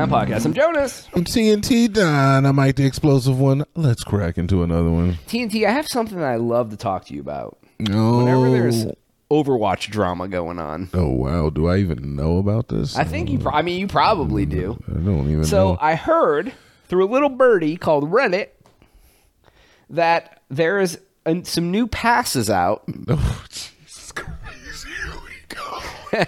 Time 0.00 0.08
Podcast. 0.08 0.46
I'm 0.46 0.54
Jonas. 0.54 1.06
I'm 1.12 1.24
TNT 1.24 1.92
Don. 1.92 2.46
I'm 2.46 2.56
Mike 2.56 2.76
the 2.76 2.86
Explosive 2.86 3.38
One. 3.38 3.66
Let's 3.74 4.02
crack 4.02 4.38
into 4.38 4.62
another 4.62 4.88
one. 4.88 5.18
TNT, 5.26 5.66
I 5.66 5.72
have 5.72 5.86
something 5.86 6.16
that 6.16 6.26
I 6.26 6.36
love 6.36 6.70
to 6.70 6.78
talk 6.78 7.04
to 7.08 7.14
you 7.14 7.20
about. 7.20 7.58
Oh, 7.90 8.16
Whenever 8.24 8.48
there's 8.50 8.86
Overwatch 9.30 9.90
drama 9.90 10.26
going 10.26 10.58
on, 10.58 10.88
oh 10.94 11.10
wow, 11.10 11.50
do 11.50 11.68
I 11.68 11.76
even 11.76 12.16
know 12.16 12.38
about 12.38 12.68
this? 12.68 12.96
I 12.96 13.04
think 13.04 13.28
you. 13.28 13.38
Pro- 13.40 13.52
I 13.52 13.60
mean, 13.60 13.78
you 13.78 13.88
probably 13.88 14.46
do. 14.46 14.82
I 14.88 14.92
don't 14.94 15.30
even 15.30 15.44
So 15.44 15.72
know. 15.72 15.78
I 15.82 15.96
heard 15.96 16.54
through 16.88 17.04
a 17.04 17.10
little 17.12 17.28
birdie 17.28 17.76
called 17.76 18.10
Reddit 18.10 18.48
that 19.90 20.40
there 20.48 20.80
is 20.80 20.98
uh, 21.26 21.34
some 21.42 21.70
new 21.70 21.86
passes 21.86 22.48
out, 22.48 22.84
Oh, 23.08 23.44
Jesus 23.50 24.12
Christ. 24.12 24.86
Here 24.86 25.12
we 25.26 26.16
go. 26.16 26.24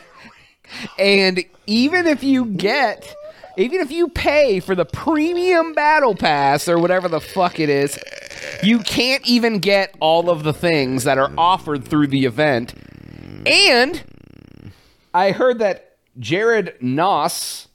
and 1.03 1.43
even 1.67 2.07
if 2.07 2.23
you 2.23 2.45
get, 2.45 3.15
even 3.57 3.81
if 3.81 3.91
you 3.91 4.09
pay 4.09 4.61
for 4.61 4.75
the 4.75 4.85
premium 4.85 5.75
battle 5.75 6.15
pass 6.15 6.69
or 6.69 6.79
whatever 6.79 7.09
the 7.09 7.21
fuck 7.21 7.61
it 7.61 7.69
is, 7.69 7.99
you 8.63 8.79
can't 8.81 9.27
even 9.27 9.59
get 9.59 9.95
all 10.01 10.31
of 10.31 10.43
the 10.43 10.53
things 10.53 11.05
that 11.05 11.19
are 11.19 11.33
offered 11.37 11.85
through 11.85 12.07
the 12.09 12.25
event. 12.25 12.75
And 13.47 14.03
I 15.13 15.33
heard 15.33 15.59
that 15.59 15.97
Jared 16.19 16.77
Neuss, 16.81 17.69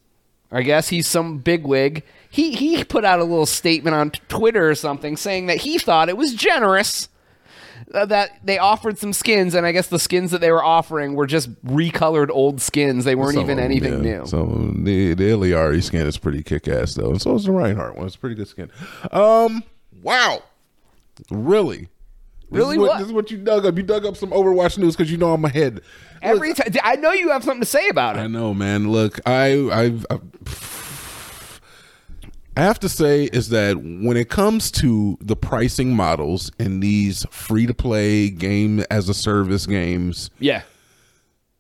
I 0.52 0.62
guess 0.62 0.90
he's 0.90 1.08
some 1.08 1.40
bigwig, 1.40 2.03
he 2.30 2.53
he 2.53 2.84
put 2.84 3.05
out 3.05 3.20
a 3.20 3.23
little 3.23 3.45
statement 3.45 3.95
on 3.95 4.12
Twitter 4.28 4.70
or 4.70 4.75
something 4.75 5.17
saying 5.17 5.48
that 5.48 5.58
he 5.58 5.78
thought 5.78 6.09
it 6.09 6.17
was 6.17 6.34
generous 6.34 7.09
that 7.90 8.31
they 8.44 8.58
offered 8.58 8.97
some 8.97 9.14
skins, 9.14 9.53
and 9.56 9.66
I 9.66 9.72
guess 9.72 9.88
the 9.88 10.00
skins 10.00 10.31
that 10.31 10.42
they 10.42 10.52
were 10.52 10.64
offering 10.64 11.16
were 11.16 11.28
just 11.28 11.53
recolored 11.66 12.30
old 12.30 12.61
skins. 12.61 13.06
They 13.06 13.16
weren't 13.16 13.36
Some 13.36 13.44
even 13.44 13.59
anything 13.59 14.03
yeah. 14.03 14.19
new. 14.19 14.25
So 14.25 14.45
the 14.75 15.14
the 15.14 15.23
Illari 15.31 15.84
skin 15.84 16.06
is 16.08 16.17
pretty 16.17 16.44
kick 16.44 16.67
ass 16.67 16.94
though, 16.95 17.09
and 17.11 17.22
so 17.22 17.36
is 17.36 17.45
the 17.45 17.52
Reinhardt 17.52 17.95
one. 17.95 18.06
It's 18.08 18.16
a 18.16 18.19
pretty 18.19 18.36
good 18.36 18.47
skin. 18.47 18.72
Um, 19.11 19.64
wow, 20.02 20.42
really. 21.31 21.89
This 22.50 22.59
Really? 22.59 22.75
is 22.75 22.80
what, 22.80 22.88
What? 22.88 22.97
This 23.00 23.08
is 23.08 23.14
what 23.14 23.30
you 23.31 23.38
dug 23.39 23.66
up. 23.66 23.75
You 23.75 23.84
dug 23.84 24.06
up 24.06 24.16
some 24.16 24.30
Overwatch 24.30 24.78
news 24.78 24.95
because 24.95 25.12
you 25.12 25.17
know 25.17 25.34
I'm 25.34 25.44
ahead. 25.44 25.81
Every 26.22 26.53
time, 26.53 26.72
I 26.81 26.95
know 26.95 27.12
you 27.12 27.30
have 27.31 27.44
something 27.44 27.59
to 27.59 27.66
say 27.66 27.89
about 27.89 28.16
it. 28.16 28.19
I 28.22 28.28
know, 28.28 28.53
man. 28.53 28.89
Look, 28.89 29.19
I, 29.25 29.69
I've, 29.69 30.06
i 30.09 30.17
I 32.58 32.61
have 32.61 32.80
to 32.80 32.89
say 32.89 33.25
is 33.25 33.50
that 33.50 33.77
when 33.77 34.17
it 34.17 34.30
comes 34.30 34.72
to 34.72 35.16
the 35.22 35.36
pricing 35.36 35.95
models 35.95 36.52
in 36.58 36.80
these 36.80 37.23
free 37.30 37.67
to 37.67 37.73
play 37.75 38.31
game 38.31 38.83
as 38.89 39.08
a 39.09 39.13
service 39.13 39.67
games, 39.67 40.31
Yeah, 40.39 40.63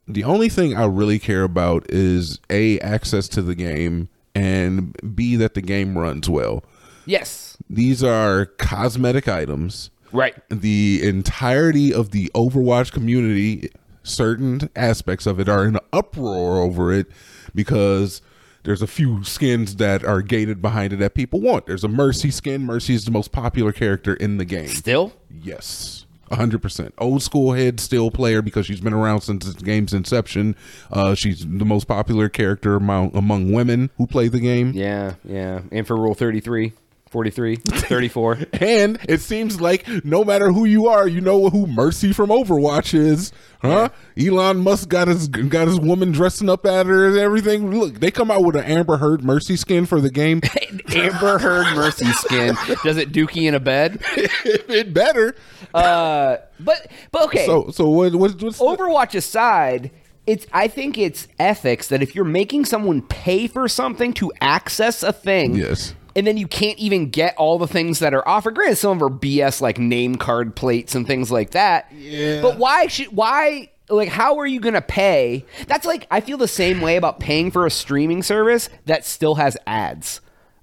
the 0.07 0.23
only 0.23 0.49
thing 0.49 0.75
I 0.75 0.85
really 0.85 1.19
care 1.19 1.43
about 1.43 1.85
is 1.89 2.39
a 2.49 2.79
access 2.79 3.27
to 3.29 3.43
the 3.43 3.53
game 3.53 4.09
and 4.33 4.95
b 5.15 5.35
that 5.35 5.53
the 5.53 5.61
game 5.61 5.97
runs 5.97 6.27
well. 6.27 6.63
yes, 7.05 7.57
These 7.69 8.03
are 8.03 8.47
cosmetic 8.57 9.27
items 9.27 9.91
right. 10.11 10.33
the 10.49 11.01
entirety 11.03 11.93
of 11.93 12.09
the 12.09 12.31
Overwatch 12.33 12.91
community, 12.91 13.69
certain 14.01 14.67
aspects 14.75 15.27
of 15.27 15.39
it 15.39 15.47
are 15.47 15.65
in 15.65 15.77
uproar 15.93 16.57
over 16.59 16.91
it 16.91 17.05
because 17.53 18.21
there's 18.63 18.81
a 18.81 18.87
few 18.87 19.23
skins 19.23 19.77
that 19.77 20.03
are 20.03 20.21
gated 20.21 20.61
behind 20.61 20.93
it 20.93 20.97
that 20.97 21.13
people 21.13 21.39
want. 21.41 21.65
There's 21.65 21.83
a 21.83 21.87
Mercy 21.87 22.31
skin. 22.31 22.65
Mercy 22.65 22.93
is 22.93 23.05
the 23.05 23.11
most 23.11 23.31
popular 23.31 23.71
character 23.71 24.13
in 24.13 24.37
the 24.37 24.45
game. 24.45 24.67
Still, 24.69 25.13
Yes. 25.41 26.05
100%. 26.31 26.91
Old 26.97 27.23
school 27.23 27.53
head 27.53 27.79
still 27.79 28.11
player 28.11 28.41
because 28.41 28.65
she's 28.65 28.81
been 28.81 28.91
around 28.93 29.21
since 29.21 29.45
the 29.53 29.63
game's 29.63 29.93
inception. 29.93 30.57
Uh, 30.91 31.15
she's 31.15 31.39
the 31.47 31.63
most 31.63 31.87
popular 31.87 32.27
character 32.27 32.75
among, 32.75 33.15
among 33.15 33.53
women 33.53 33.89
who 33.97 34.05
play 34.05 34.27
the 34.27 34.41
game. 34.41 34.73
yeah, 34.75 35.13
yeah. 35.23 35.61
And 35.71 35.87
for 35.87 35.95
Rule 35.95 36.13
33, 36.15 36.73
43, 37.09 37.55
34. 37.65 38.37
And 38.59 38.99
it 39.07 39.21
seems 39.21 39.61
like 39.61 39.87
no 40.03 40.23
matter 40.23 40.51
who 40.51 40.65
you 40.65 40.87
are, 40.87 41.07
you 41.07 41.21
know 41.21 41.49
who 41.49 41.65
Mercy 41.67 42.11
from 42.13 42.29
Overwatch 42.29 42.93
is, 42.93 43.31
huh? 43.61 43.89
Elon 44.19 44.57
Musk 44.57 44.89
got 44.89 45.07
his 45.07 45.27
got 45.27 45.67
his 45.67 45.79
woman 45.79 46.11
dressing 46.11 46.49
up 46.49 46.65
at 46.65 46.85
her 46.85 47.07
and 47.07 47.17
everything. 47.17 47.71
Look, 47.79 47.99
they 47.99 48.11
come 48.11 48.29
out 48.29 48.43
with 48.43 48.55
an 48.55 48.65
Amber 48.65 48.97
Heard 48.97 49.23
Mercy 49.23 49.55
skin 49.55 49.85
for 49.85 50.01
the 50.01 50.11
game. 50.11 50.41
Amber 50.93 51.37
Heard 51.39 51.75
Mercy 51.75 52.11
skin. 52.13 52.55
Does 52.83 52.97
it 52.97 53.11
dookie 53.11 53.47
in 53.47 53.55
a 53.55 53.59
bed? 53.59 54.01
it 54.15 54.93
better. 54.93 55.35
Uh, 55.73 56.37
but 56.59 56.87
but 57.11 57.23
okay. 57.25 57.45
So 57.45 57.69
so 57.71 57.89
what 57.89 58.13
what's, 58.15 58.35
what's 58.41 58.57
the- 58.57 58.63
Overwatch 58.65 59.15
aside, 59.15 59.91
it's 60.25 60.45
I 60.51 60.67
think 60.67 60.97
it's 60.97 61.27
ethics 61.39 61.87
that 61.89 62.01
if 62.01 62.15
you're 62.15 62.25
making 62.25 62.65
someone 62.65 63.01
pay 63.01 63.47
for 63.47 63.67
something 63.67 64.13
to 64.15 64.31
access 64.41 65.03
a 65.03 65.13
thing, 65.13 65.55
Yes. 65.55 65.93
And 66.17 66.25
then 66.25 66.35
you 66.35 66.47
can't 66.47 66.79
even 66.79 67.11
get 67.11 67.37
all 67.37 67.59
the 67.59 67.67
things 67.67 67.99
that 67.99 68.11
are 68.11 68.27
offered. 68.27 68.55
Granted, 68.55 68.77
some 68.77 68.91
of 68.93 68.99
them 68.99 69.07
are 69.07 69.15
BS 69.15 69.61
like 69.61 69.77
name 69.77 70.15
card 70.15 70.55
plates 70.55 70.95
and 70.95 71.05
things 71.05 71.31
like 71.31 71.51
that. 71.51 71.91
Yeah. 71.95 72.41
But 72.41 72.57
why 72.57 72.87
should 72.87 73.15
why 73.15 73.69
like 73.87 74.09
how 74.09 74.39
are 74.39 74.47
you 74.47 74.59
gonna 74.59 74.81
pay? 74.81 75.45
That's 75.67 75.85
like 75.85 76.07
I 76.09 76.21
feel 76.21 76.37
the 76.37 76.47
same 76.47 76.81
way 76.81 76.95
about 76.97 77.19
paying 77.19 77.51
for 77.51 77.67
a 77.67 77.71
streaming 77.71 78.23
service 78.23 78.67
that 78.85 79.05
still 79.05 79.35
has 79.35 79.55
ads. 79.67 80.19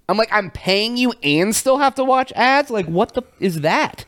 I'm 0.09 0.17
like 0.17 0.29
I'm 0.33 0.51
paying 0.51 0.97
you 0.97 1.15
and 1.23 1.55
still 1.55 1.79
have 1.79 1.95
to 1.95 2.05
watch 2.05 2.33
ads. 2.35 2.69
Like 2.69 2.87
what 2.87 3.15
the 3.15 3.23
is 3.39 3.61
that? 3.61 4.07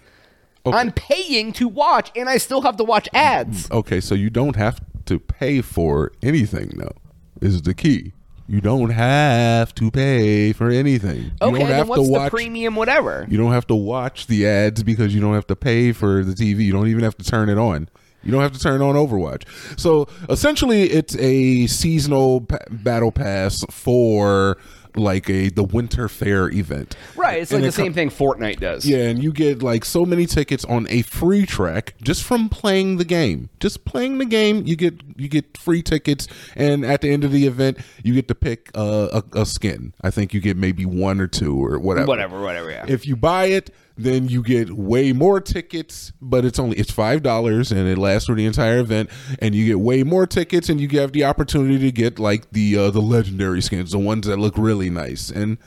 I'm 0.67 0.91
paying 0.91 1.53
to 1.53 1.69
watch 1.69 2.11
and 2.17 2.29
I 2.29 2.39
still 2.39 2.63
have 2.63 2.77
to 2.79 2.85
watch 2.85 3.09
ads. 3.15 3.71
Okay, 3.71 4.01
so 4.01 4.17
you 4.17 4.31
don't 4.31 4.57
have 4.57 4.81
to 5.05 5.21
pay 5.21 5.61
for 5.61 6.11
anything 6.25 6.73
though. 6.77 6.97
Is 7.41 7.63
the 7.63 7.73
key. 7.73 8.15
You 8.49 8.61
don't 8.61 8.91
have 8.91 9.75
to 9.77 9.91
pay 9.91 10.53
for 10.53 10.71
anything. 10.71 11.17
You 11.17 11.31
Okay, 11.43 11.59
don't 11.59 11.69
then 11.69 11.79
have 11.79 11.89
what's 11.89 12.03
to 12.03 12.07
the 12.07 12.13
watch 12.13 12.31
premium 12.31 12.77
whatever? 12.77 13.27
You 13.29 13.37
don't 13.39 13.53
have 13.53 13.67
to 13.69 13.75
watch 13.75 14.29
the 14.29 14.47
ads 14.47 14.83
because 14.83 15.15
you 15.15 15.21
don't 15.21 15.35
have 15.35 15.49
to 15.49 15.57
pay 15.57 15.93
for 15.93 16.23
the 16.23 16.33
TV. 16.33 16.65
You 16.65 16.73
don't 16.73 16.89
even 16.89 17.03
have 17.03 17.17
to 17.17 17.25
turn 17.25 17.49
it 17.49 17.59
on. 17.59 17.89
You 18.23 18.33
don't 18.33 18.43
have 18.43 18.53
to 18.53 18.59
turn 18.59 18.83
on 18.83 18.95
Overwatch. 18.97 19.45
So 19.79 20.09
essentially, 20.29 20.83
it's 20.91 21.17
a 21.17 21.67
seasonal 21.69 22.47
battle 22.71 23.13
pass 23.13 23.57
for 23.71 24.59
like 24.99 25.29
a 25.31 25.49
the 25.51 25.63
winter 25.65 26.09
fair 26.09 26.49
event. 26.51 26.97
Right, 27.17 27.43
it's 27.43 27.53
And 27.53 27.63
like 27.63 27.71
the 27.73 27.77
co- 27.77 27.85
same 27.85 27.93
thing 27.93 28.11
Fortnite 28.11 28.61
does. 28.61 28.87
Yeah, 28.87 29.09
and 29.09 29.23
you 29.23 29.33
get 29.33 29.63
like 29.63 29.85
so 29.85 30.05
many 30.07 30.27
tickets 30.27 30.65
on 30.65 30.87
a 30.91 31.03
free 31.03 31.47
track 31.47 31.95
just 32.03 32.23
from 32.23 32.49
playing 32.49 32.97
the 32.97 33.05
game. 33.05 33.51
Just 33.61 33.85
playing 33.85 34.19
the 34.19 34.25
game, 34.25 34.67
you 34.67 34.77
get 34.77 35.01
you 35.17 35.29
get 35.29 35.57
free 35.57 35.83
tickets, 35.83 36.29
and 36.55 36.85
at 36.85 37.01
the 37.01 37.11
end 37.11 37.25
of 37.25 37.33
the 37.33 37.47
event, 37.47 37.79
you 38.03 38.15
get 38.15 38.29
to 38.29 38.35
pick 38.35 38.71
uh, 38.75 39.23
a, 39.35 39.41
a 39.41 39.47
skin. 39.47 39.93
I 40.03 40.11
think 40.11 40.35
you 40.35 40.41
get 40.41 40.57
maybe 40.57 40.85
one 40.85 41.21
or 41.21 41.27
two 41.27 41.63
or 41.65 41.79
whatever. 41.79 42.07
Whatever, 42.07 42.43
whatever, 42.43 42.71
yeah. 42.71 42.85
If 42.89 43.07
you 43.07 43.17
buy 43.17 43.47
it, 43.47 43.71
then 43.97 44.29
you 44.29 44.43
get 44.43 44.71
way 44.71 45.13
more 45.13 45.41
tickets, 45.41 46.13
but 46.21 46.45
it's 46.45 46.59
only 46.59 46.77
it's 46.77 46.91
five 46.91 47.23
dollars 47.23 47.73
and 47.73 47.89
it 47.89 47.97
lasts 47.99 48.27
for 48.27 48.35
the 48.35 48.45
entire 48.45 48.79
event, 48.79 49.11
and 49.41 49.55
you 49.55 49.67
get 49.67 49.81
way 49.81 50.03
more 50.03 50.27
tickets, 50.27 50.69
and 50.69 50.81
you 50.81 50.89
have 51.01 51.13
the 51.13 51.25
opportunity 51.25 51.79
to 51.79 51.93
get 51.93 52.19
like 52.19 52.51
the 52.51 52.77
uh, 52.77 52.91
the 52.91 53.01
legendary 53.01 53.63
skins, 53.63 53.93
the 53.93 53.99
ones 53.99 54.27
that 54.27 54.39
look 54.39 54.59
really 54.59 54.91
nice. 54.91 55.31
And 55.31 55.59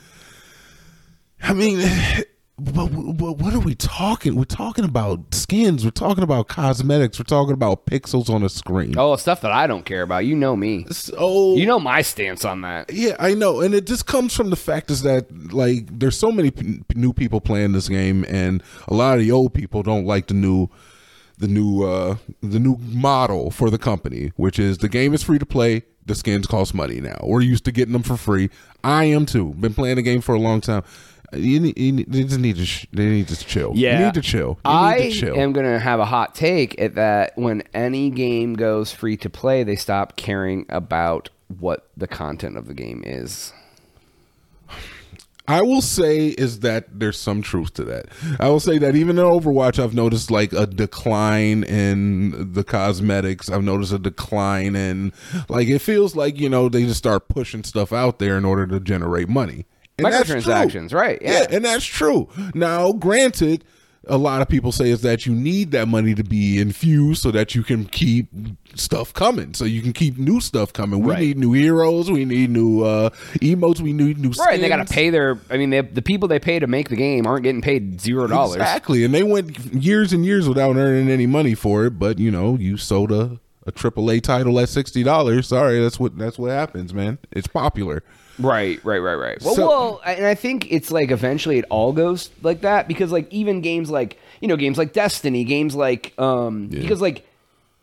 I 1.42 1.54
mean, 1.54 1.80
but, 2.60 2.88
but 3.16 3.38
what 3.38 3.54
are 3.54 3.60
we 3.60 3.74
talking? 3.74 4.34
We're 4.36 4.44
talking 4.44 4.84
about 4.84 5.34
skins. 5.34 5.84
We're 5.84 5.90
talking 5.90 6.22
about 6.24 6.48
cosmetics. 6.48 7.18
We're 7.18 7.24
talking 7.24 7.54
about 7.54 7.86
pixels 7.86 8.28
on 8.30 8.42
a 8.42 8.48
screen. 8.48 8.94
Oh, 8.98 9.16
stuff 9.16 9.40
that 9.42 9.52
I 9.52 9.66
don't 9.66 9.84
care 9.84 10.02
about. 10.02 10.26
You 10.26 10.36
know 10.36 10.56
me. 10.56 10.86
So 10.90 11.54
You 11.56 11.66
know 11.66 11.80
my 11.80 12.02
stance 12.02 12.44
on 12.44 12.60
that. 12.62 12.92
yeah, 12.92 13.16
I 13.18 13.34
know, 13.34 13.60
and 13.60 13.74
it 13.74 13.86
just 13.86 14.06
comes 14.06 14.34
from 14.34 14.50
the 14.50 14.56
fact 14.56 14.90
is 14.90 15.02
that 15.02 15.52
like 15.52 15.98
there's 15.98 16.18
so 16.18 16.30
many 16.30 16.50
p- 16.50 16.82
new 16.94 17.12
people 17.12 17.40
playing 17.40 17.72
this 17.72 17.88
game, 17.88 18.24
and 18.28 18.62
a 18.88 18.94
lot 18.94 19.14
of 19.18 19.20
the 19.24 19.32
old 19.32 19.54
people 19.54 19.82
don't 19.82 20.04
like 20.04 20.26
the 20.28 20.34
new, 20.34 20.68
the 21.38 21.48
new, 21.48 21.82
uh 21.84 22.16
the 22.42 22.58
new 22.60 22.76
model 22.80 23.50
for 23.50 23.70
the 23.70 23.78
company, 23.78 24.32
which 24.36 24.58
is 24.58 24.78
the 24.78 24.88
game 24.88 25.14
is 25.14 25.22
free 25.22 25.38
to 25.38 25.46
play. 25.46 25.82
The 26.06 26.14
skins 26.14 26.46
cost 26.46 26.74
money 26.74 27.00
now. 27.00 27.18
We're 27.22 27.42
used 27.42 27.64
to 27.66 27.72
getting 27.72 27.92
them 27.92 28.02
for 28.02 28.16
free. 28.16 28.50
I 28.82 29.04
am 29.04 29.26
too. 29.26 29.54
Been 29.60 29.74
playing 29.74 29.96
the 29.96 30.02
game 30.02 30.20
for 30.22 30.34
a 30.34 30.40
long 30.40 30.60
time. 30.60 30.82
You 31.32 31.60
need, 31.60 31.78
you 31.78 31.92
need, 31.92 32.12
they 32.12 32.24
just 32.24 32.40
need 32.40 32.56
to. 32.56 32.66
Sh- 32.66 32.86
they 32.92 33.06
need 33.06 33.28
to 33.28 33.36
chill. 33.36 33.72
you 33.76 33.90
need 33.90 34.14
to 34.14 34.20
chill. 34.22 34.58
You 34.64 34.70
I 34.70 34.98
to 34.98 35.10
chill. 35.10 35.36
am 35.38 35.52
going 35.52 35.66
to 35.66 35.78
have 35.78 36.00
a 36.00 36.04
hot 36.04 36.34
take 36.34 36.80
at 36.80 36.94
that 36.96 37.32
when 37.36 37.62
any 37.72 38.10
game 38.10 38.54
goes 38.54 38.92
free 38.92 39.16
to 39.18 39.30
play, 39.30 39.62
they 39.62 39.76
stop 39.76 40.16
caring 40.16 40.66
about 40.68 41.30
what 41.58 41.88
the 41.96 42.06
content 42.06 42.56
of 42.56 42.66
the 42.66 42.74
game 42.74 43.02
is. 43.06 43.52
I 45.48 45.62
will 45.62 45.82
say 45.82 46.28
is 46.28 46.60
that 46.60 47.00
there's 47.00 47.18
some 47.18 47.42
truth 47.42 47.74
to 47.74 47.84
that. 47.86 48.06
I 48.38 48.48
will 48.48 48.60
say 48.60 48.78
that 48.78 48.94
even 48.94 49.18
in 49.18 49.24
Overwatch, 49.24 49.82
I've 49.82 49.94
noticed 49.94 50.30
like 50.30 50.52
a 50.52 50.64
decline 50.64 51.64
in 51.64 52.52
the 52.52 52.62
cosmetics. 52.62 53.50
I've 53.50 53.64
noticed 53.64 53.92
a 53.92 53.98
decline 53.98 54.76
in 54.76 55.12
like 55.48 55.66
it 55.66 55.80
feels 55.80 56.14
like 56.14 56.38
you 56.38 56.48
know 56.48 56.68
they 56.68 56.84
just 56.84 56.98
start 56.98 57.26
pushing 57.28 57.64
stuff 57.64 57.92
out 57.92 58.20
there 58.20 58.38
in 58.38 58.44
order 58.44 58.64
to 58.68 58.78
generate 58.78 59.28
money. 59.28 59.66
And. 60.04 60.14
Microtransactions, 60.14 60.92
right, 60.92 61.18
yeah. 61.20 61.46
and 61.50 61.64
that's 61.64 61.84
true. 61.84 62.28
Now, 62.54 62.92
granted, 62.92 63.64
a 64.06 64.16
lot 64.16 64.40
of 64.40 64.48
people 64.48 64.72
say 64.72 64.88
is 64.90 65.02
that 65.02 65.26
you 65.26 65.34
need 65.34 65.72
that 65.72 65.86
money 65.86 66.14
to 66.14 66.24
be 66.24 66.58
infused 66.58 67.20
so 67.22 67.30
that 67.32 67.54
you 67.54 67.62
can 67.62 67.84
keep 67.84 68.28
stuff 68.74 69.12
coming. 69.12 69.52
So 69.52 69.64
you 69.66 69.82
can 69.82 69.92
keep 69.92 70.16
new 70.16 70.40
stuff 70.40 70.72
coming. 70.72 71.00
We 71.02 71.10
Right. 71.10 71.20
need 71.20 71.38
new 71.38 71.52
heroes. 71.52 72.10
We 72.10 72.24
need 72.24 72.50
new 72.50 72.82
uh, 72.82 73.10
emotes. 73.42 73.80
We 73.80 73.92
need 73.92 74.18
new 74.18 74.30
Right, 74.30 74.54
and 74.54 74.62
they 74.62 74.68
got 74.68 74.86
to 74.86 74.92
pay 74.92 75.10
their. 75.10 75.38
I 75.50 75.58
mean, 75.58 75.70
they, 75.70 75.82
the 75.82 76.02
people 76.02 76.28
they 76.28 76.38
pay 76.38 76.58
to 76.58 76.66
make 76.66 76.88
the 76.88 76.96
game 76.96 77.26
aren't 77.26 77.42
getting 77.42 77.60
paid 77.60 78.00
zero 78.00 78.26
dollars. 78.26 78.56
Exactly, 78.56 79.04
and 79.04 79.12
they 79.14 79.22
went 79.22 79.58
years 79.74 80.12
and 80.14 80.24
years 80.24 80.48
without 80.48 80.76
earning 80.76 81.10
any 81.10 81.26
money 81.26 81.54
for 81.54 81.84
it. 81.84 81.98
But 81.98 82.18
you 82.18 82.30
know, 82.30 82.56
you 82.56 82.78
sold 82.78 83.12
a 83.12 83.38
a 83.66 83.72
AAA 83.72 84.22
title 84.22 84.58
at 84.58 84.70
sixty 84.70 85.02
dollars. 85.02 85.48
Sorry, 85.48 85.78
that's 85.78 86.00
what 86.00 86.16
that's 86.16 86.38
what 86.38 86.50
happens, 86.50 86.94
man. 86.94 87.18
It's 87.32 87.46
popular. 87.48 88.02
Right, 88.40 88.82
right, 88.84 88.98
right, 88.98 89.14
right. 89.14 89.38
Well, 89.42 89.54
So- 89.54 89.68
well, 89.68 90.00
and 90.04 90.26
I 90.26 90.34
think 90.34 90.70
it's 90.72 90.90
like 90.90 91.10
eventually 91.10 91.58
it 91.58 91.64
all 91.70 91.92
goes 91.92 92.30
like 92.42 92.62
that 92.62 92.88
because 92.88 93.12
like 93.12 93.32
even 93.32 93.60
games 93.60 93.90
like 93.90 94.18
you 94.40 94.48
know 94.48 94.56
games 94.56 94.78
like 94.78 94.92
Destiny, 94.92 95.44
games 95.44 95.74
like 95.74 96.12
um 96.18 96.68
because 96.68 97.00
like 97.00 97.26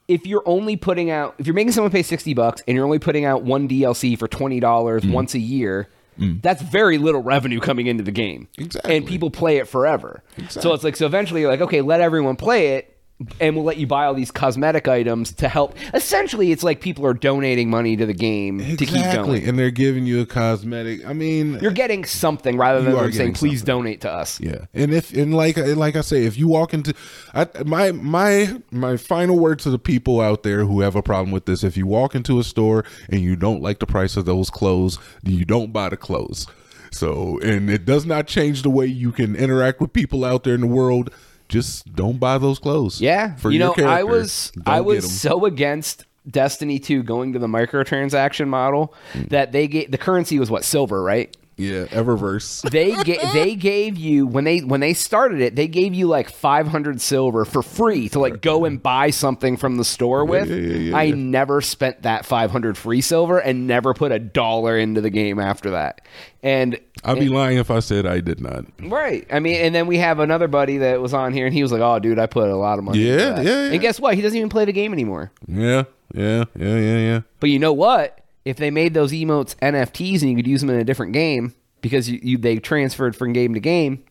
if 0.07 0.25
you're 0.25 0.43
only 0.45 0.75
putting 0.77 1.09
out 1.11 1.35
if 1.37 1.45
you're 1.47 1.53
making 1.53 1.71
someone 1.73 1.91
pay 1.91 2.03
sixty 2.03 2.33
bucks 2.33 2.61
and 2.67 2.75
you're 2.75 2.85
only 2.85 2.99
putting 2.99 3.25
out 3.25 3.43
one 3.43 3.67
DLC 3.67 4.17
for 4.17 4.27
twenty 4.27 4.59
dollars 4.59 5.03
Mm. 5.03 5.11
once 5.11 5.33
a 5.33 5.39
year. 5.39 5.87
That's 6.19 6.63
very 6.63 6.97
little 6.97 7.21
revenue 7.21 7.59
coming 7.59 7.85
into 7.85 8.01
the 8.03 8.11
game, 8.11 8.47
Exactly. 8.57 8.97
and 8.97 9.05
people 9.05 9.29
play 9.29 9.57
it 9.57 9.67
forever. 9.67 10.23
So 10.49 10.73
it's 10.73 10.83
like 10.83 10.95
so 10.95 11.05
eventually 11.05 11.41
you're 11.41 11.51
like, 11.51 11.61
okay, 11.61 11.81
let 11.81 12.01
everyone 12.01 12.35
play 12.37 12.69
it, 12.77 12.96
and 13.39 13.55
we'll 13.55 13.65
let 13.65 13.77
you 13.77 13.87
buy 13.87 14.05
all 14.05 14.13
these 14.13 14.29
cosmetic 14.29 14.87
items 14.87 15.31
to 15.33 15.49
help. 15.49 15.75
Essentially, 15.93 16.51
it's 16.51 16.63
like 16.63 16.81
people 16.81 17.05
are 17.05 17.15
donating 17.15 17.69
money 17.69 17.97
to 17.97 18.05
the 18.05 18.13
game 18.13 18.59
to 18.59 18.85
keep 18.85 19.03
going. 19.11 19.47
and 19.47 19.57
they're 19.57 19.71
giving 19.71 20.05
you 20.05 20.21
a 20.21 20.25
cosmetic. 20.25 21.03
I 21.05 21.13
mean, 21.13 21.57
You're 21.59 21.71
getting 21.71 22.05
something 22.05 22.57
rather 22.57 22.81
than 22.81 22.91
You 22.91 22.97
are 22.99 23.03
them 23.03 23.11
saying, 23.13 23.31
getting 23.31 23.49
"Please 23.49 23.63
donate 23.63 24.01
to 24.01 24.11
us." 24.11 24.39
Yeah, 24.39 24.65
and 24.73 24.93
if 24.93 25.13
and 25.13 25.35
like 25.35 25.57
like 25.57 25.95
I 25.95 26.01
say, 26.01 26.25
if 26.25 26.37
you 26.37 26.47
walk 26.47 26.73
into, 26.73 26.93
I, 27.33 27.47
my 27.65 27.91
my 27.91 28.61
my 28.71 28.97
final 28.97 29.39
word 29.39 29.59
to 29.59 29.71
the 29.71 29.79
people 29.79 30.21
out 30.21 30.43
there 30.43 30.65
who 30.65 30.81
have 30.81 30.95
a 30.95 31.01
problem 31.01 31.31
with 31.31 31.45
this: 31.45 31.63
if 31.63 31.75
you 31.75 31.87
walk 31.87 32.13
into 32.13 32.39
a 32.39 32.43
store 32.43 32.85
and 33.09 33.21
you 33.21 33.35
don't 33.35 33.61
like 33.63 33.79
the 33.79 33.87
price 33.87 34.15
of 34.15 34.25
those 34.25 34.51
clothes, 34.51 34.99
you 35.23 35.43
don't 35.43 35.73
buy 35.73 35.89
the 35.89 35.97
clothes. 35.97 36.45
So, 36.91 37.39
and 37.39 37.69
it 37.69 37.85
does 37.85 38.05
not 38.05 38.27
change 38.27 38.61
the 38.61 38.69
way 38.69 38.85
you 38.85 39.11
can 39.11 39.35
interact 39.35 39.81
with 39.81 39.91
people 39.91 40.23
out 40.23 40.43
there 40.43 40.55
in 40.55 40.61
the 40.61 40.67
world. 40.67 41.09
Just 41.49 41.93
don't 41.95 42.19
buy 42.19 42.37
those 42.37 42.59
clothes. 42.59 42.99
Yeah, 43.01 43.35
for 43.35 43.51
you 43.51 43.59
know. 43.59 43.73
I 43.77 44.03
was 44.03 44.51
Don't 44.55 44.67
I 44.67 44.81
was 44.81 45.19
so 45.21 45.45
against 45.45 46.05
Destiny 46.29 46.77
2 46.77 47.03
going 47.03 47.33
to 47.33 47.39
the 47.39 47.47
microtransaction 47.47 48.47
model 48.49 48.93
Mm. 49.13 49.29
that 49.29 49.51
they 49.53 49.67
gave 49.67 49.91
the 49.91 49.97
currency 49.97 50.39
was 50.39 50.51
what 50.51 50.65
silver, 50.65 51.01
right? 51.01 51.35
Yeah, 51.57 51.85
Eververse. 51.85 52.61
They 52.69 52.91
ga- 53.03 53.33
they 53.33 53.55
gave 53.55 53.97
you 53.97 54.27
when 54.27 54.43
they 54.43 54.59
when 54.59 54.79
they 54.79 54.93
started 54.93 55.41
it, 55.41 55.55
they 55.55 55.67
gave 55.67 55.93
you 55.95 56.07
like 56.07 56.29
500 56.29 57.01
silver 57.01 57.45
for 57.45 57.63
free 57.63 58.09
to 58.09 58.19
like 58.19 58.41
go 58.41 58.63
and 58.65 58.81
buy 58.81 59.09
something 59.09 59.57
from 59.57 59.77
the 59.77 59.83
store 59.83 60.23
with. 60.23 60.49
yeah, 60.49 60.55
yeah, 60.55 60.77
yeah, 60.91 60.97
I 60.97 61.09
never 61.11 61.61
spent 61.61 62.03
that 62.03 62.25
500 62.25 62.77
free 62.77 63.01
silver 63.01 63.39
and 63.39 63.65
never 63.65 63.93
put 63.95 64.11
a 64.11 64.19
dollar 64.19 64.77
into 64.77 65.01
the 65.01 65.09
game 65.09 65.39
after 65.39 65.71
that. 65.71 66.01
And 66.43 66.79
I'd 67.03 67.19
be 67.19 67.27
lying 67.29 67.57
if 67.57 67.71
I 67.71 67.79
said 67.79 68.05
I 68.05 68.19
did 68.19 68.39
not. 68.39 68.65
Right. 68.79 69.25
I 69.31 69.39
mean, 69.39 69.55
and 69.55 69.73
then 69.73 69.87
we 69.87 69.97
have 69.97 70.19
another 70.19 70.47
buddy 70.47 70.77
that 70.77 71.01
was 71.01 71.13
on 71.13 71.33
here, 71.33 71.45
and 71.45 71.53
he 71.53 71.63
was 71.63 71.71
like, 71.71 71.81
"Oh, 71.81 71.97
dude, 71.99 72.19
I 72.19 72.27
put 72.27 72.47
a 72.49 72.55
lot 72.55 72.77
of 72.77 72.85
money." 72.85 72.99
Yeah, 72.99 73.15
that." 73.17 73.45
yeah, 73.45 73.51
yeah. 73.65 73.71
And 73.71 73.81
guess 73.81 73.99
what? 73.99 74.13
He 74.13 74.21
doesn't 74.21 74.37
even 74.37 74.49
play 74.49 74.65
the 74.65 74.71
game 74.71 74.93
anymore. 74.93 75.31
Yeah, 75.47 75.83
yeah, 76.13 76.45
yeah, 76.55 76.77
yeah, 76.77 76.97
yeah. 76.99 77.21
But 77.39 77.49
you 77.49 77.57
know 77.59 77.73
what? 77.73 78.19
If 78.47 78.55
they 78.57 78.71
made 78.71 78.93
those 78.93 79.11
emotes 79.11 79.55
NFTs 79.57 80.21
and 80.21 80.29
you 80.31 80.35
could 80.37 80.47
use 80.47 80.61
them 80.61 80.69
in 80.69 80.79
a 80.79 80.83
different 80.85 81.11
game 81.11 81.53
because 81.81 82.09
you, 82.09 82.19
you 82.21 82.37
they 82.37 82.59
transferred 82.59 83.13
from 83.15 83.33
game 83.33 83.53
to 83.55 83.59
game, 83.59 84.05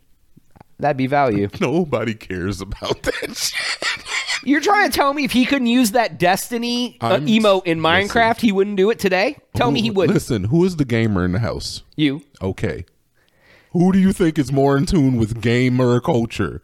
that'd 0.78 0.98
be 0.98 1.06
value. 1.06 1.48
Nobody 1.60 2.12
cares 2.14 2.60
about 2.60 3.02
that 3.02 3.34
shit. 3.36 4.44
You're 4.44 4.60
trying 4.60 4.90
to 4.90 4.94
tell 4.94 5.14
me 5.14 5.24
if 5.24 5.32
he 5.32 5.46
couldn't 5.46 5.68
use 5.68 5.92
that 5.92 6.18
Destiny 6.18 6.98
uh, 7.00 7.12
I'm- 7.12 7.26
emote 7.26 7.66
in 7.66 7.80
Minecraft, 7.80 8.40
he 8.40 8.52
wouldn't 8.52 8.76
do 8.76 8.90
it 8.90 8.98
today? 8.98 9.38
Tell 9.54 9.70
me 9.70 9.80
he 9.80 9.90
would. 9.90 10.10
Listen, 10.10 10.44
who 10.44 10.64
is 10.66 10.76
the 10.76 10.84
gamer 10.84 11.24
in 11.24 11.32
the 11.32 11.38
house? 11.38 11.82
You. 11.96 12.22
Okay. 12.42 12.84
Who 13.72 13.90
do 13.92 13.98
you 13.98 14.12
think 14.12 14.38
is 14.38 14.52
more 14.52 14.76
in 14.76 14.84
tune 14.84 15.16
with 15.16 15.40
gamer 15.40 15.98
culture 16.00 16.62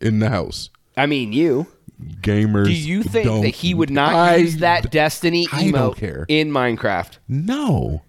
in 0.00 0.20
the 0.20 0.30
house? 0.30 0.70
I 0.96 1.06
mean, 1.06 1.32
you. 1.32 1.66
Gamers. 2.20 2.66
Do 2.66 2.72
you 2.72 3.02
think 3.02 3.24
don't- 3.26 3.42
that 3.42 3.48
he 3.54 3.74
would 3.74 3.90
not 3.90 4.14
I- 4.14 4.36
use 4.36 4.56
that 4.58 4.90
Destiny 4.90 5.46
I 5.52 5.64
emote 5.64 5.72
don't 5.72 5.96
care. 5.96 6.24
in 6.28 6.50
Minecraft? 6.50 7.18
No. 7.28 8.02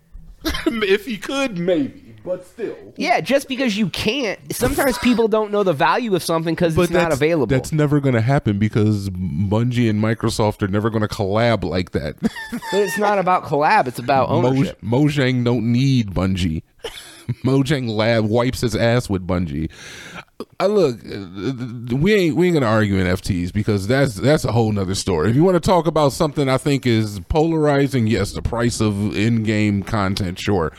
if 0.65 1.05
he 1.05 1.17
could, 1.17 1.59
maybe, 1.59 2.15
but 2.25 2.43
still. 2.47 2.75
Yeah, 2.97 3.21
just 3.21 3.47
because 3.47 3.77
you 3.77 3.89
can't. 3.89 4.39
Sometimes 4.51 4.97
people 4.97 5.27
don't 5.27 5.51
know 5.51 5.61
the 5.61 5.71
value 5.73 6.15
of 6.15 6.23
something 6.23 6.55
because 6.55 6.75
it's 6.75 6.89
not 6.91 7.11
available. 7.13 7.45
That's 7.45 7.71
never 7.71 7.99
going 7.99 8.15
to 8.15 8.21
happen 8.21 8.57
because 8.57 9.11
Bungie 9.11 9.87
and 9.87 10.01
Microsoft 10.03 10.63
are 10.63 10.67
never 10.67 10.89
going 10.89 11.03
to 11.03 11.07
collab 11.07 11.63
like 11.63 11.91
that. 11.91 12.15
but 12.21 12.31
it's 12.73 12.97
not 12.97 13.19
about 13.19 13.43
collab. 13.43 13.87
It's 13.87 13.99
about 13.99 14.29
ownership. 14.29 14.81
Moj- 14.81 15.13
Mojang 15.13 15.45
don't 15.45 15.71
need 15.71 16.11
Bungie. 16.11 16.63
Mojang 17.45 17.87
Lab 17.87 18.25
wipes 18.25 18.61
his 18.61 18.75
ass 18.75 19.09
with 19.11 19.25
Bungie. 19.27 19.69
I 20.61 20.67
look, 20.67 20.99
uh, 21.03 21.95
we 21.95 22.13
ain't 22.13 22.35
we 22.35 22.45
ain't 22.45 22.53
gonna 22.53 22.67
argue 22.67 22.97
in 22.97 23.07
NFTs 23.07 23.51
because 23.51 23.87
that's 23.87 24.13
that's 24.13 24.45
a 24.45 24.51
whole 24.51 24.71
nother 24.71 24.93
story. 24.93 25.31
If 25.31 25.35
you 25.35 25.43
want 25.43 25.55
to 25.55 25.59
talk 25.59 25.87
about 25.87 26.11
something 26.11 26.47
I 26.47 26.59
think 26.59 26.85
is 26.85 27.19
polarizing, 27.29 28.05
yes, 28.05 28.33
the 28.33 28.43
price 28.43 28.79
of 28.79 29.15
in-game 29.15 29.81
content, 29.81 30.37
sure. 30.37 30.71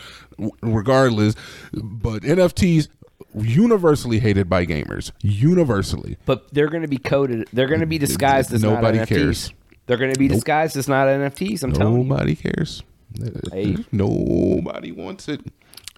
Regardless, 0.62 1.34
but 1.72 2.22
NFTs 2.22 2.90
universally 3.34 4.20
hated 4.20 4.48
by 4.48 4.66
gamers, 4.66 5.10
universally. 5.20 6.16
But 6.26 6.54
they're 6.54 6.68
going 6.68 6.82
to 6.82 6.88
be 6.88 6.98
coded. 6.98 7.48
They're 7.52 7.66
going 7.66 7.80
to 7.80 7.86
be 7.86 7.98
disguised 7.98 8.52
as 8.52 8.62
Nobody 8.62 8.98
not 8.98 9.08
NFTs. 9.08 9.16
cares. 9.16 9.54
They're 9.86 9.96
going 9.96 10.12
to 10.12 10.18
be 10.18 10.28
disguised 10.28 10.76
as 10.76 10.86
not 10.86 11.08
NFTs. 11.08 11.64
I'm 11.64 11.72
telling 11.72 12.02
you. 12.02 12.04
Nobody 12.04 12.36
cares. 12.36 12.84
Hey. 13.50 13.78
Nobody 13.90 14.92
wants 14.92 15.28
it. 15.28 15.40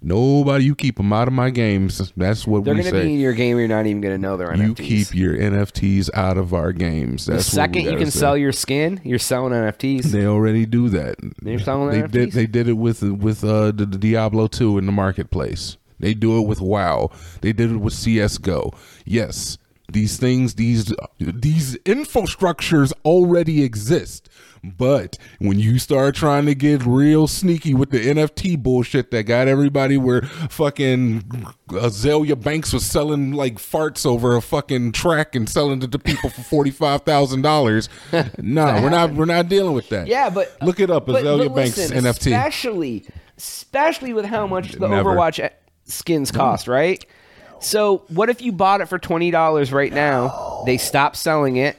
Nobody. 0.05 0.65
You 0.67 0.75
keep 0.75 0.97
them 0.99 1.13
out 1.13 1.29
of 1.29 1.35
my 1.35 1.49
games. 1.51 2.13
That's 2.17 2.47
what 2.47 2.65
They're 2.65 2.75
we 2.75 2.83
going 2.83 2.93
to 2.93 2.99
say. 3.01 3.07
be 3.07 3.15
in 3.15 3.21
your 3.21 3.33
game. 3.33 3.59
You're 3.59 3.69
not 3.69 3.87
even 3.87 4.03
going 4.03 4.15
to 4.15 4.21
know 4.21 4.37
they're 4.37 4.49
NFTs. 4.53 4.69
you 4.69 4.75
keep 4.75 5.15
your 5.15 5.35
NFTs 5.35 6.11
out 6.13 6.37
of 6.37 6.53
our 6.53 6.73
games. 6.73 7.25
the 7.27 7.33
That's 7.33 7.51
we 7.51 7.55
second 7.57 7.83
you 7.85 7.97
can 7.97 8.11
say. 8.11 8.19
sell 8.21 8.37
your 8.37 8.53
skin, 8.53 9.01
you're 9.03 9.19
selling 9.19 9.53
NFTs. 9.55 10.05
They 10.05 10.27
already 10.27 10.67
do 10.67 10.91
that. 10.91 11.17
They're 11.41 11.59
selling 11.59 11.91
they 11.91 12.03
NFTs? 12.07 12.11
did. 12.13 12.33
They 12.33 12.47
did 12.47 12.69
it 12.69 12.75
with 12.75 13.03
with 13.03 13.43
uh, 13.43 13.73
the, 13.73 13.87
the 13.87 13.99
Diablo 13.99 14.47
two 14.47 14.77
in 14.79 14.85
the 14.87 14.93
marketplace. 14.93 15.79
They 15.99 16.13
do 16.13 16.39
it 16.39 16.47
with 16.47 16.61
WoW. 16.61 17.11
They 17.41 17.53
did 17.55 17.71
it 17.73 17.77
with 17.79 17.95
CS:GO. 17.95 18.73
Yes, 19.07 19.57
these 19.93 20.17
things, 20.17 20.55
these 20.55 20.93
these 21.19 21.77
infrastructures 21.79 22.93
already 23.05 23.63
exist. 23.63 24.29
But 24.67 25.19
when 25.41 25.59
you 25.59 25.79
start 25.79 26.15
trying 26.15 26.47
to 26.47 26.55
get 26.55 26.87
real 26.87 27.27
sneaky 27.29 27.75
with 27.75 27.91
the 27.91 27.99
NFT 27.99 28.63
bullshit 28.63 29.11
that 29.11 29.25
got 29.25 29.47
everybody 29.47 29.99
where 29.99 30.23
fucking 30.23 31.47
Azalea 31.79 32.35
Banks 32.35 32.73
was 32.73 32.87
selling 32.87 33.33
like 33.33 33.57
farts 33.57 34.07
over 34.07 34.37
a 34.37 34.41
fucking 34.41 34.93
track 34.93 35.35
and 35.35 35.47
selling 35.51 35.83
it 35.83 35.93
to 35.93 35.99
people 35.99 36.31
for 36.31 36.41
forty 36.41 36.71
five 36.71 37.03
thousand 37.03 37.43
dollars. 37.43 37.89
No, 38.39 38.65
we're 38.83 38.89
not. 38.91 39.13
We're 39.13 39.25
not 39.27 39.49
dealing 39.51 39.75
with 39.75 39.91
that. 39.91 40.07
Yeah, 40.07 40.31
but 40.31 40.57
look 40.63 40.81
it 40.81 40.91
up. 40.91 41.07
but- 41.07 41.17
Azalea 41.17 41.49
but 41.51 41.57
Banks 41.57 41.77
listen, 41.77 41.99
NFT. 41.99 42.35
especially, 42.35 43.07
especially 43.37 44.13
with 44.15 44.25
how 44.25 44.47
much 44.47 44.73
the 44.73 44.89
Never. 44.89 45.11
Overwatch 45.11 45.47
skins 45.85 46.31
cost, 46.31 46.69
right? 46.69 47.05
So, 47.65 48.03
what 48.09 48.29
if 48.29 48.43
you 48.43 48.53
bought 48.53 48.81
it 48.83 48.87
for 48.87 48.99
twenty 48.99 49.31
dollars 49.31 49.73
right 49.73 49.93
now? 49.93 50.63
They 50.67 50.77
stop 50.77 51.17
selling 51.17 51.57
it, 51.57 51.77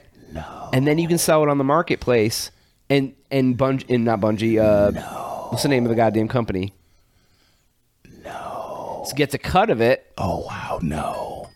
and 0.72 0.86
then 0.86 0.98
you 0.98 1.06
can 1.08 1.18
sell 1.18 1.42
it 1.42 1.48
on 1.48 1.58
the 1.58 1.64
marketplace, 1.64 2.50
and 2.90 3.14
and 3.30 3.56
Bungie, 3.56 3.88
and 3.94 4.04
not 4.04 4.20
Bungie. 4.20 4.58
Uh, 4.58 5.00
What's 5.50 5.62
the 5.62 5.68
name 5.68 5.84
of 5.84 5.90
the 5.90 5.94
goddamn 5.94 6.26
company? 6.28 6.72
No. 8.24 9.04
So 9.06 9.14
gets 9.14 9.32
a 9.34 9.38
cut 9.38 9.70
of 9.70 9.80
it. 9.80 10.12
Oh 10.18 10.44
wow, 10.46 10.80
no. 10.82 11.50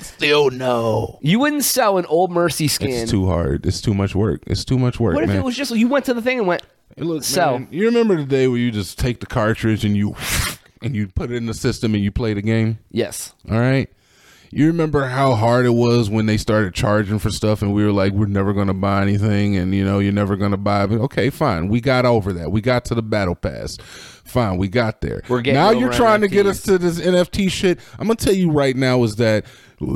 Still 0.00 0.50
no. 0.50 1.18
You 1.20 1.40
wouldn't 1.40 1.64
sell 1.64 1.98
an 1.98 2.06
old 2.06 2.30
Mercy 2.30 2.68
skin. 2.68 2.90
It's 2.90 3.10
too 3.10 3.26
hard. 3.26 3.66
It's 3.66 3.80
too 3.80 3.92
much 3.94 4.14
work. 4.14 4.44
It's 4.46 4.64
too 4.64 4.78
much 4.78 5.00
work, 5.00 5.14
what 5.16 5.24
if 5.24 5.28
man. 5.30 5.38
it 5.38 5.44
was 5.44 5.56
just 5.56 5.74
you 5.74 5.88
went 5.88 6.04
to 6.04 6.14
the 6.14 6.22
thing 6.22 6.38
and 6.38 6.46
went 6.46 6.62
Hey, 6.96 7.02
Look, 7.02 7.24
sell? 7.24 7.58
man, 7.58 7.68
you 7.72 7.86
remember 7.86 8.14
the 8.16 8.24
day 8.24 8.46
where 8.46 8.56
you 8.58 8.70
just 8.70 8.98
take 9.00 9.18
the 9.18 9.26
cartridge 9.26 9.84
and 9.84 9.96
you 9.96 10.14
and 10.84 10.94
you 10.94 11.08
put 11.08 11.30
it 11.30 11.36
in 11.36 11.46
the 11.46 11.54
system 11.54 11.94
and 11.94 12.04
you 12.04 12.12
play 12.12 12.34
the 12.34 12.42
game? 12.42 12.78
Yes. 12.90 13.34
All 13.50 13.58
right. 13.58 13.88
You 14.50 14.68
remember 14.68 15.06
how 15.06 15.34
hard 15.34 15.66
it 15.66 15.70
was 15.70 16.08
when 16.08 16.26
they 16.26 16.36
started 16.36 16.74
charging 16.74 17.18
for 17.18 17.30
stuff 17.30 17.60
and 17.60 17.74
we 17.74 17.84
were 17.84 17.90
like, 17.90 18.12
we're 18.12 18.26
never 18.26 18.52
going 18.52 18.68
to 18.68 18.74
buy 18.74 19.02
anything 19.02 19.56
and, 19.56 19.74
you 19.74 19.84
know, 19.84 19.98
you're 19.98 20.12
never 20.12 20.36
going 20.36 20.52
to 20.52 20.56
buy. 20.56 20.82
Okay, 20.82 21.28
fine. 21.30 21.66
We 21.66 21.80
got 21.80 22.04
over 22.06 22.32
that. 22.34 22.52
We 22.52 22.60
got 22.60 22.84
to 22.84 22.94
the 22.94 23.02
battle 23.02 23.34
pass. 23.34 23.78
Fine. 24.24 24.58
We 24.58 24.68
got 24.68 25.00
there. 25.00 25.22
We're 25.28 25.40
getting 25.40 25.60
now 25.60 25.70
you're 25.70 25.92
trying 25.92 26.20
to 26.20 26.28
get 26.28 26.46
us 26.46 26.62
to 26.62 26.78
this 26.78 27.00
NFT 27.00 27.50
shit. 27.50 27.80
I'm 27.98 28.06
going 28.06 28.16
to 28.16 28.24
tell 28.24 28.34
you 28.34 28.52
right 28.52 28.76
now 28.76 29.02
is 29.02 29.16
that 29.16 29.44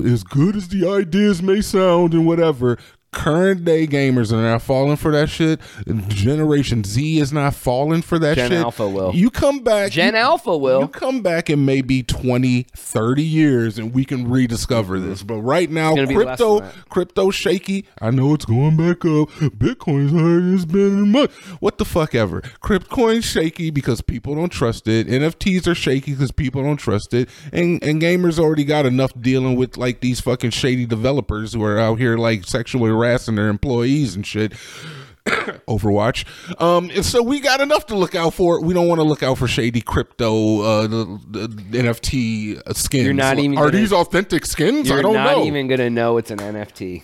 as 0.04 0.25
good 0.25 0.57
as 0.57 0.68
the 0.68 0.88
ideas 0.88 1.40
may 1.40 1.61
sound 1.61 2.12
and 2.12 2.26
whatever, 2.26 2.78
current 3.12 3.64
day 3.64 3.86
gamers 3.86 4.32
are 4.32 4.42
not 4.42 4.62
falling 4.62 4.96
for 4.96 5.10
that 5.12 5.28
shit. 5.28 5.60
Generation 6.08 6.84
Z 6.84 7.18
is 7.18 7.32
not 7.32 7.54
falling 7.54 8.02
for 8.02 8.18
that 8.18 8.36
shit. 8.36 8.50
Gen 8.50 8.50
shit. 8.50 8.60
Alpha 8.60 8.88
will. 8.88 9.14
You 9.14 9.30
come 9.30 9.60
back. 9.60 9.92
Gen 9.92 10.14
you, 10.14 10.20
Alpha 10.20 10.56
will. 10.56 10.82
You 10.82 10.88
come 10.88 11.22
back 11.22 11.48
in 11.48 11.64
maybe 11.64 12.02
20, 12.02 12.66
30 12.74 13.22
years 13.22 13.78
and 13.78 13.94
we 13.94 14.04
can 14.04 14.28
rediscover 14.28 14.98
mm-hmm. 14.98 15.08
this. 15.08 15.22
But 15.22 15.40
right 15.40 15.70
now, 15.70 15.94
gonna 15.94 16.06
be 16.06 16.16
less 16.16 16.38
crypto, 16.38 16.60
crypto 16.88 17.30
shaky. 17.30 17.86
I 18.00 18.10
know 18.10 18.34
it's 18.34 18.44
going 18.44 18.76
back 18.76 19.04
up. 19.04 19.30
Bitcoin's 19.58 20.12
higher 20.12 20.54
it's 20.54 20.64
been 20.64 20.98
in 20.98 21.02
a 21.02 21.06
month. 21.06 21.34
What 21.60 21.78
the 21.78 21.84
fuck 21.84 22.14
ever. 22.14 22.42
Cryptocoin's 22.62 23.24
shaky 23.24 23.70
because 23.70 24.00
people 24.00 24.34
don't 24.34 24.50
trust 24.50 24.86
it. 24.88 25.06
NFTs 25.06 25.66
are 25.66 25.74
shaky 25.74 26.12
because 26.12 26.32
people 26.32 26.62
don't 26.62 26.76
trust 26.76 27.14
it. 27.14 27.28
And 27.52 27.82
and 27.82 28.00
gamers 28.02 28.38
already 28.38 28.64
got 28.64 28.86
enough 28.86 29.12
dealing 29.20 29.56
with 29.56 29.76
like 29.76 30.00
these 30.00 30.20
fucking 30.20 30.50
shady 30.50 30.86
developers 30.86 31.52
who 31.54 31.62
are 31.64 31.78
out 31.78 31.98
here 31.98 32.16
like 32.16 32.44
sexually 32.44 32.90
harassing 32.99 33.37
their 33.37 33.49
employees 33.49 34.14
and 34.14 34.26
shit. 34.26 34.52
Overwatch. 35.69 36.25
Um, 36.61 36.90
and 36.90 37.05
so 37.05 37.23
we 37.23 37.40
got 37.40 37.61
enough 37.61 37.87
to 37.87 37.95
look 37.97 38.14
out 38.14 38.33
for. 38.35 38.62
We 38.62 38.73
don't 38.75 38.88
want 38.88 38.99
to 39.00 39.05
look 39.05 39.23
out 39.23 39.37
for 39.38 39.47
shady 39.47 39.81
crypto, 39.83 40.61
uh, 40.62 40.83
the, 40.87 41.05
the 41.31 41.49
NFT 41.78 42.75
skins. 42.76 43.05
You're 43.05 43.12
not 43.12 43.38
even 43.38 43.59
Are 43.59 43.67
gonna- 43.67 43.76
these 43.78 43.93
authentic 43.93 44.47
skins? 44.47 44.88
You're 44.88 44.99
I 44.99 45.02
don't 45.02 45.12
not 45.14 45.37
know. 45.38 45.45
even 45.45 45.69
gonna 45.69 45.90
know 45.90 46.17
it's 46.17 46.31
an 46.31 46.38
NFT. 46.38 47.02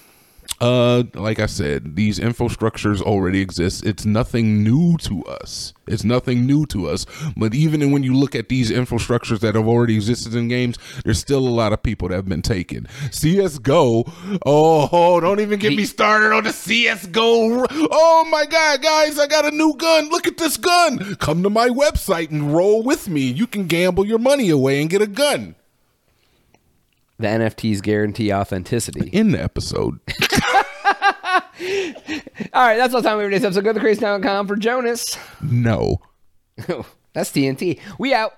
Uh, 0.61 1.03
like 1.15 1.41
I 1.41 1.47
said, 1.47 1.97
these 1.97 2.19
infrastructures 2.19 3.01
already 3.01 3.41
exist. 3.41 3.85
It's 3.85 4.05
nothing 4.05 4.63
new 4.63 4.97
to 4.99 5.25
us. 5.25 5.75
It's 5.87 6.05
nothing 6.05 6.47
new 6.47 6.65
to 6.67 6.89
us. 6.89 7.07
But 7.37 7.55
even 7.55 7.91
when 7.91 8.03
you 8.03 8.15
look 8.15 8.35
at 8.35 8.49
these 8.49 8.71
infrastructures 8.71 9.41
that 9.41 9.57
have 9.57 9.67
already 9.67 9.95
existed 9.95 10.35
in 10.35 10.49
games, 10.49 10.79
there's 11.05 11.19
still 11.19 11.47
a 11.47 11.51
lot 11.51 11.73
of 11.73 11.83
people 11.83 12.09
that 12.09 12.15
have 12.15 12.29
been 12.29 12.43
taken. 12.43 12.87
CS:GO. 13.11 14.05
Oh, 14.47 14.89
oh, 14.93 15.21
don't 15.21 15.41
even 15.41 15.59
get 15.59 15.77
me 15.77 15.85
started 15.85 16.33
on 16.33 16.45
the 16.45 16.53
CS:GO. 16.53 17.67
Oh 17.91 18.27
my 18.31 18.47
God, 18.47 18.81
guys, 18.81 19.19
I 19.19 19.27
got 19.27 19.45
a 19.45 19.51
new 19.51 19.75
gun. 19.77 20.09
Look 20.09 20.27
at 20.27 20.39
this 20.39 20.57
gun. 20.57 21.17
Come 21.17 21.43
to 21.43 21.51
my 21.51 21.69
website 21.69 22.31
and 22.31 22.55
roll 22.55 22.83
with 22.83 23.09
me. 23.09 23.23
You 23.23 23.47
can 23.47 23.67
gamble 23.67 24.07
your 24.07 24.19
money 24.19 24.51
away 24.51 24.81
and 24.81 24.89
get 24.89 25.03
a 25.03 25.07
gun. 25.07 25.57
The 27.19 27.29
NFTs 27.29 27.81
guarantee 27.83 28.33
authenticity. 28.33 29.09
In 29.11 29.31
the 29.33 29.43
episode. 29.43 30.01
All 32.53 32.67
right, 32.67 32.77
that's 32.77 32.95
all 32.95 33.03
the 33.03 33.09
time 33.09 33.19
we 33.19 33.23
have 33.25 33.31
for 33.31 33.31
today's 33.31 33.45
episode. 33.45 33.65
Go 33.65 33.73
to 33.73 33.81
crazytown.com 33.81 34.49
for 34.49 34.57
Jonas. 34.57 35.17
no. 35.43 36.01
That's 37.15 37.31
TNT. 37.31 37.79
We 37.99 38.13
out. 38.13 38.33